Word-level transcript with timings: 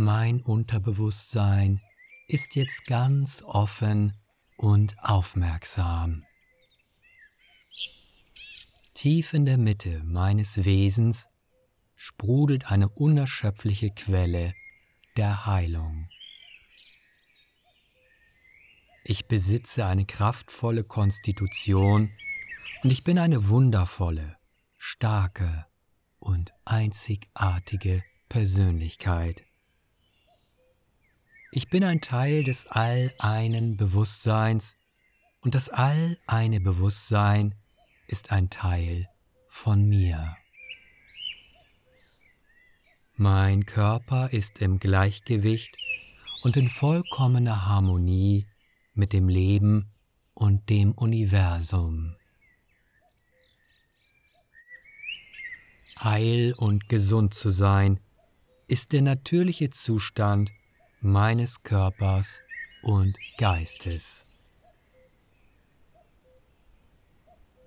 Mein 0.00 0.42
Unterbewusstsein 0.42 1.80
ist 2.28 2.54
jetzt 2.54 2.86
ganz 2.86 3.42
offen 3.42 4.12
und 4.56 4.94
aufmerksam. 5.02 6.24
Tief 8.94 9.34
in 9.34 9.44
der 9.44 9.58
Mitte 9.58 10.04
meines 10.04 10.64
Wesens 10.64 11.26
sprudelt 11.96 12.70
eine 12.70 12.88
unerschöpfliche 12.88 13.90
Quelle 13.90 14.54
der 15.16 15.46
Heilung. 15.46 16.08
Ich 19.02 19.26
besitze 19.26 19.84
eine 19.84 20.06
kraftvolle 20.06 20.84
Konstitution 20.84 22.12
und 22.84 22.92
ich 22.92 23.02
bin 23.02 23.18
eine 23.18 23.48
wundervolle, 23.48 24.36
starke 24.76 25.66
und 26.20 26.54
einzigartige 26.64 28.04
Persönlichkeit. 28.28 29.47
Ich 31.50 31.70
bin 31.70 31.82
ein 31.82 32.02
Teil 32.02 32.44
des 32.44 32.66
All-einen 32.66 33.78
Bewusstseins 33.78 34.76
und 35.40 35.54
das 35.54 35.70
All-eine 35.70 36.60
Bewusstsein 36.60 37.54
ist 38.06 38.32
ein 38.32 38.50
Teil 38.50 39.08
von 39.48 39.88
mir. 39.88 40.36
Mein 43.14 43.64
Körper 43.64 44.30
ist 44.30 44.60
im 44.60 44.78
Gleichgewicht 44.78 45.74
und 46.42 46.58
in 46.58 46.68
vollkommener 46.68 47.66
Harmonie 47.66 48.46
mit 48.92 49.14
dem 49.14 49.28
Leben 49.30 49.90
und 50.34 50.68
dem 50.68 50.92
Universum. 50.92 52.14
Heil 56.04 56.52
und 56.58 56.90
gesund 56.90 57.32
zu 57.32 57.50
sein 57.50 58.00
ist 58.66 58.92
der 58.92 59.00
natürliche 59.02 59.70
Zustand 59.70 60.52
meines 61.00 61.62
Körpers 61.62 62.40
und 62.82 63.16
Geistes. 63.36 64.24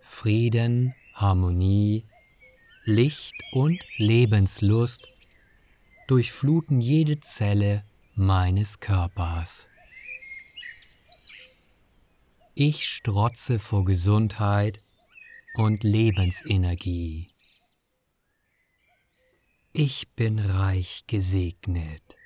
Frieden, 0.00 0.94
Harmonie, 1.14 2.06
Licht 2.84 3.34
und 3.52 3.78
Lebenslust 3.96 5.14
durchfluten 6.08 6.80
jede 6.80 7.20
Zelle 7.20 7.84
meines 8.14 8.80
Körpers. 8.80 9.68
Ich 12.54 12.86
strotze 12.86 13.58
vor 13.58 13.84
Gesundheit 13.84 14.82
und 15.54 15.84
Lebensenergie. 15.84 17.28
Ich 19.72 20.08
bin 20.16 20.38
reich 20.40 21.04
gesegnet. 21.06 22.19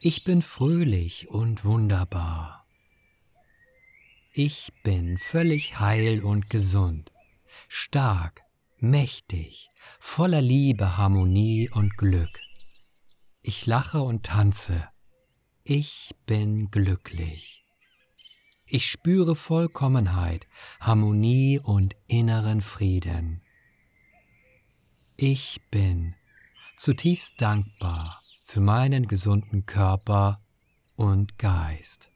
Ich 0.00 0.22
bin 0.22 0.42
fröhlich 0.42 1.28
und 1.28 1.64
wunderbar. 1.64 2.64
Ich 4.32 4.72
bin 4.84 5.18
völlig 5.18 5.80
heil 5.80 6.22
und 6.22 6.48
gesund, 6.50 7.10
stark 7.66 8.44
mächtig, 8.78 9.70
voller 9.98 10.40
Liebe, 10.40 10.96
Harmonie 10.96 11.68
und 11.68 11.96
Glück. 11.96 12.30
Ich 13.42 13.66
lache 13.66 14.00
und 14.00 14.24
tanze. 14.24 14.88
Ich 15.64 16.14
bin 16.26 16.70
glücklich. 16.70 17.64
Ich 18.66 18.88
spüre 18.88 19.34
Vollkommenheit, 19.34 20.46
Harmonie 20.78 21.58
und 21.58 21.96
inneren 22.06 22.60
Frieden. 22.60 23.42
Ich 25.16 25.60
bin 25.72 26.14
zutiefst 26.76 27.42
dankbar 27.42 28.22
für 28.48 28.60
meinen 28.60 29.06
gesunden 29.06 29.66
Körper 29.66 30.42
und 30.96 31.36
Geist. 31.36 32.10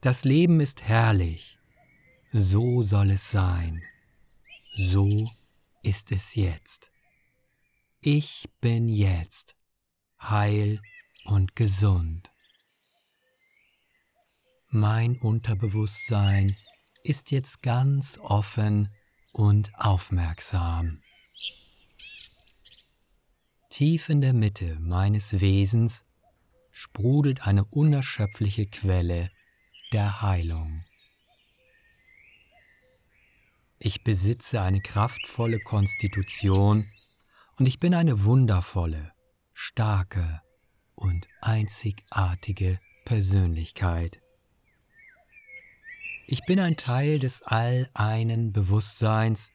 Das 0.00 0.24
Leben 0.24 0.58
ist 0.58 0.82
herrlich, 0.82 1.56
so 2.32 2.82
soll 2.82 3.12
es 3.12 3.30
sein. 3.30 3.80
So 4.74 5.30
ist 5.84 6.10
es 6.10 6.34
jetzt. 6.34 6.90
Ich 8.00 8.48
bin 8.60 8.88
jetzt 8.88 9.54
heil 10.20 10.80
und 11.26 11.54
gesund. 11.54 12.28
Mein 14.66 15.16
Unterbewusstsein 15.16 16.52
ist 17.04 17.30
jetzt 17.30 17.62
ganz 17.62 18.18
offen 18.18 18.92
und 19.30 19.72
aufmerksam. 19.76 21.02
Tief 23.80 24.10
in 24.10 24.20
der 24.20 24.34
Mitte 24.34 24.76
meines 24.78 25.40
Wesens 25.40 26.04
sprudelt 26.70 27.46
eine 27.46 27.64
unerschöpfliche 27.64 28.66
Quelle 28.66 29.30
der 29.94 30.20
Heilung. 30.20 30.84
Ich 33.78 34.04
besitze 34.04 34.60
eine 34.60 34.82
kraftvolle 34.82 35.60
Konstitution 35.60 36.84
und 37.58 37.64
ich 37.64 37.78
bin 37.78 37.94
eine 37.94 38.24
wundervolle, 38.24 39.12
starke 39.54 40.42
und 40.94 41.26
einzigartige 41.40 42.78
Persönlichkeit. 43.06 44.20
Ich 46.26 46.44
bin 46.44 46.60
ein 46.60 46.76
Teil 46.76 47.18
des 47.18 47.40
All-einen 47.40 48.52
Bewusstseins 48.52 49.50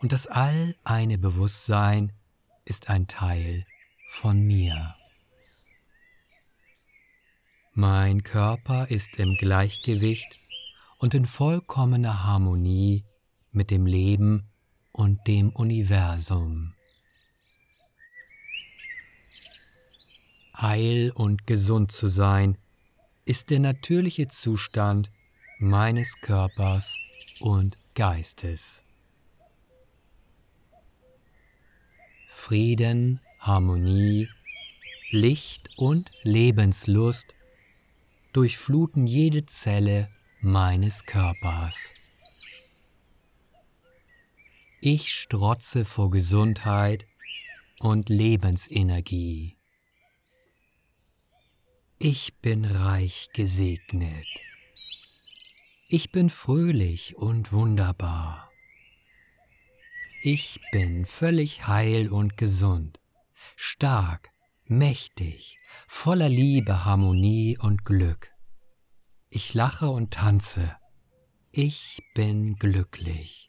und 0.00 0.10
das 0.10 0.26
All-eine 0.26 1.16
Bewusstsein 1.16 2.12
ist 2.64 2.88
ein 2.88 3.06
Teil 3.06 3.66
von 4.08 4.40
mir. 4.40 4.94
Mein 7.74 8.22
Körper 8.22 8.88
ist 8.90 9.18
im 9.18 9.34
Gleichgewicht 9.36 10.38
und 10.98 11.14
in 11.14 11.26
vollkommener 11.26 12.24
Harmonie 12.24 13.04
mit 13.50 13.70
dem 13.70 13.86
Leben 13.86 14.50
und 14.92 15.26
dem 15.26 15.50
Universum. 15.50 16.74
Heil 20.54 21.10
und 21.10 21.46
gesund 21.46 21.90
zu 21.90 22.08
sein 22.08 22.58
ist 23.24 23.50
der 23.50 23.60
natürliche 23.60 24.28
Zustand 24.28 25.10
meines 25.58 26.20
Körpers 26.20 26.94
und 27.40 27.74
Geistes. 27.94 28.84
Frieden, 32.44 33.20
Harmonie, 33.38 34.28
Licht 35.10 35.78
und 35.78 36.10
Lebenslust 36.24 37.36
durchfluten 38.32 39.06
jede 39.06 39.46
Zelle 39.46 40.10
meines 40.40 41.06
Körpers. 41.06 41.92
Ich 44.80 45.14
strotze 45.14 45.84
vor 45.84 46.10
Gesundheit 46.10 47.06
und 47.78 48.08
Lebensenergie. 48.08 49.56
Ich 52.00 52.34
bin 52.40 52.64
reich 52.64 53.28
gesegnet. 53.32 54.26
Ich 55.86 56.10
bin 56.10 56.28
fröhlich 56.28 57.16
und 57.16 57.52
wunderbar. 57.52 58.51
Ich 60.24 60.60
bin 60.70 61.04
völlig 61.04 61.66
heil 61.66 62.08
und 62.08 62.36
gesund, 62.36 63.00
stark, 63.56 64.30
mächtig, 64.66 65.58
voller 65.88 66.28
Liebe, 66.28 66.84
Harmonie 66.84 67.58
und 67.58 67.84
Glück. 67.84 68.30
Ich 69.30 69.52
lache 69.52 69.90
und 69.90 70.12
tanze. 70.14 70.76
Ich 71.50 72.04
bin 72.14 72.54
glücklich. 72.54 73.48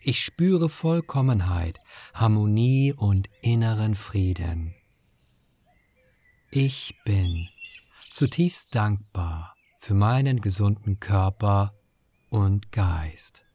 Ich 0.00 0.24
spüre 0.24 0.70
Vollkommenheit, 0.70 1.78
Harmonie 2.14 2.94
und 2.94 3.28
inneren 3.42 3.94
Frieden. 3.94 4.74
Ich 6.50 6.94
bin 7.04 7.46
zutiefst 8.08 8.74
dankbar 8.74 9.54
für 9.80 9.92
meinen 9.92 10.40
gesunden 10.40 10.98
Körper 10.98 11.74
und 12.30 12.72
Geist. 12.72 13.47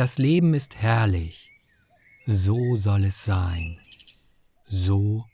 Das 0.00 0.16
Leben 0.16 0.54
ist 0.54 0.76
herrlich, 0.76 1.50
so 2.24 2.74
soll 2.74 3.04
es 3.04 3.22
sein, 3.22 3.78
so 4.64 5.26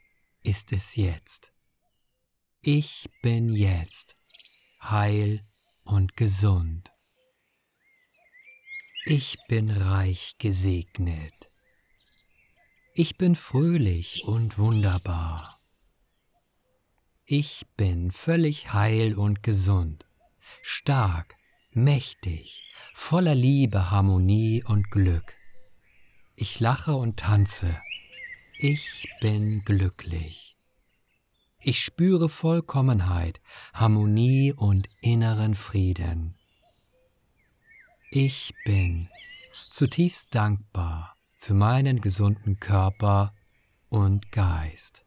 ist 0.43 0.73
es 0.73 0.97
jetzt. 0.97 1.53
Ich 2.59 3.09
bin 3.21 3.53
jetzt 3.53 4.17
heil 4.81 5.47
und 5.85 6.17
gesund. 6.17 6.91
Ich 9.05 9.37
bin 9.47 9.71
reich 9.71 10.35
gesegnet. 10.37 11.49
Ich 12.93 13.15
bin 13.17 13.37
fröhlich 13.37 14.25
und 14.25 14.59
wunderbar. 14.59 15.55
Ich 17.23 17.65
bin 17.77 18.11
völlig 18.11 18.73
heil 18.73 19.17
und 19.17 19.43
gesund, 19.43 20.05
stark, 20.61 21.33
mächtig, 21.77 22.63
voller 22.93 23.35
Liebe, 23.35 23.91
Harmonie 23.91 24.63
und 24.63 24.91
Glück. 24.91 25.35
Ich 26.35 26.59
lache 26.59 26.95
und 26.95 27.17
tanze. 27.17 27.79
Ich 28.57 29.07
bin 29.21 29.63
glücklich. 29.63 30.57
Ich 31.59 31.83
spüre 31.83 32.29
Vollkommenheit, 32.29 33.39
Harmonie 33.73 34.53
und 34.53 34.87
inneren 35.01 35.55
Frieden. 35.55 36.37
Ich 38.11 38.53
bin 38.65 39.09
zutiefst 39.69 40.33
dankbar 40.33 41.15
für 41.35 41.53
meinen 41.53 42.01
gesunden 42.01 42.59
Körper 42.59 43.35
und 43.89 44.31
Geist. 44.31 45.05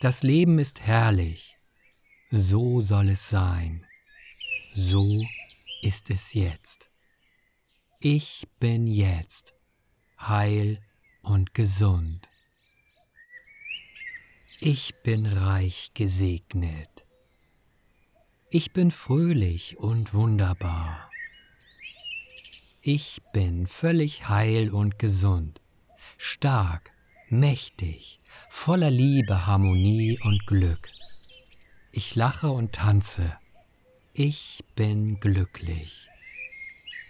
Das 0.00 0.22
Leben 0.22 0.58
ist 0.58 0.80
herrlich, 0.80 1.56
so 2.30 2.80
soll 2.80 3.08
es 3.08 3.28
sein, 3.30 3.86
so 4.74 5.24
ist 5.82 6.10
es 6.10 6.34
jetzt. 6.34 6.90
Ich 8.00 8.48
bin 8.58 8.88
jetzt 8.88 9.54
heil 10.20 10.82
und 11.22 11.54
gesund. 11.54 12.28
Ich 14.60 14.94
bin 15.02 15.26
reich 15.26 15.92
gesegnet. 15.94 17.06
Ich 18.50 18.72
bin 18.72 18.90
fröhlich 18.90 19.78
und 19.78 20.12
wunderbar. 20.12 21.08
Ich 22.82 23.20
bin 23.32 23.68
völlig 23.68 24.28
heil 24.28 24.70
und 24.70 24.98
gesund, 24.98 25.60
stark, 26.18 26.92
mächtig, 27.28 28.20
voller 28.50 28.90
Liebe, 28.90 29.46
Harmonie 29.46 30.18
und 30.22 30.46
Glück. 30.46 30.90
Ich 31.92 32.16
lache 32.16 32.50
und 32.50 32.72
tanze. 32.72 33.38
Ich 34.16 34.62
bin 34.76 35.18
glücklich. 35.18 36.08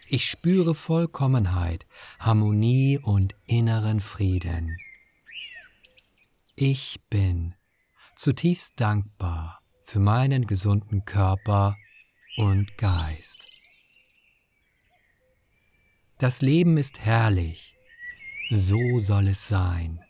Ich 0.09 0.25
spüre 0.25 0.75
Vollkommenheit, 0.75 1.85
Harmonie 2.19 2.99
und 2.99 3.37
inneren 3.45 4.01
Frieden. 4.01 4.75
Ich 6.56 6.99
bin 7.11 7.55
zutiefst 8.17 8.81
dankbar 8.81 9.61
für 9.83 9.99
meinen 9.99 10.47
gesunden 10.47 11.05
Körper 11.05 11.77
und 12.39 12.75
Geist. 12.79 13.50
Das 16.17 16.41
Leben 16.41 16.79
ist 16.79 17.00
herrlich, 17.00 17.77
so 18.49 18.99
soll 18.99 19.27
es 19.29 19.47
sein, 19.47 20.03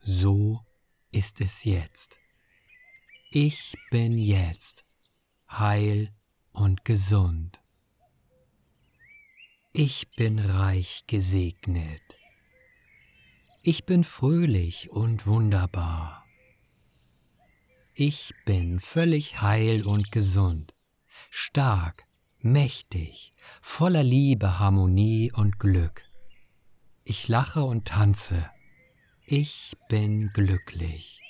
so 0.00 0.64
ist 1.12 1.42
es 1.42 1.64
jetzt. 1.64 2.18
Ich 3.30 3.74
bin 3.90 4.16
jetzt 4.16 4.85
heil 5.50 6.10
und 6.52 6.84
gesund. 6.84 7.60
Ich 9.72 10.10
bin 10.16 10.38
reich 10.38 11.04
gesegnet. 11.06 12.02
Ich 13.62 13.84
bin 13.84 14.04
fröhlich 14.04 14.90
und 14.90 15.26
wunderbar. 15.26 16.24
Ich 17.94 18.32
bin 18.44 18.80
völlig 18.80 19.40
heil 19.40 19.86
und 19.86 20.12
gesund, 20.12 20.74
stark, 21.30 22.04
mächtig, 22.40 23.32
voller 23.62 24.02
Liebe, 24.02 24.58
Harmonie 24.58 25.32
und 25.32 25.58
Glück. 25.58 26.02
Ich 27.04 27.28
lache 27.28 27.64
und 27.64 27.88
tanze. 27.88 28.50
Ich 29.26 29.76
bin 29.88 30.30
glücklich. 30.32 31.25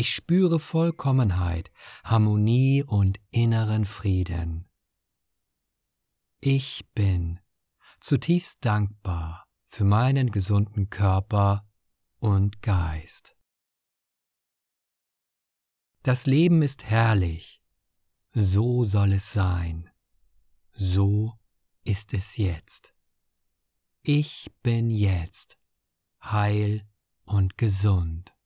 Ich 0.00 0.14
spüre 0.14 0.60
Vollkommenheit, 0.60 1.72
Harmonie 2.04 2.84
und 2.84 3.18
inneren 3.32 3.84
Frieden. 3.84 4.70
Ich 6.38 6.88
bin 6.94 7.40
zutiefst 7.98 8.64
dankbar 8.64 9.48
für 9.66 9.82
meinen 9.82 10.30
gesunden 10.30 10.88
Körper 10.88 11.68
und 12.20 12.62
Geist. 12.62 13.36
Das 16.04 16.26
Leben 16.26 16.62
ist 16.62 16.84
herrlich, 16.84 17.60
so 18.32 18.84
soll 18.84 19.14
es 19.14 19.32
sein, 19.32 19.90
so 20.74 21.40
ist 21.82 22.14
es 22.14 22.36
jetzt. 22.36 22.94
Ich 24.02 24.48
bin 24.62 24.90
jetzt 24.90 25.58
heil 26.22 26.88
und 27.24 27.58
gesund. 27.58 28.37